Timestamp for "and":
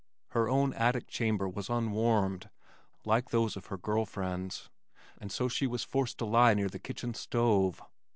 5.19-5.31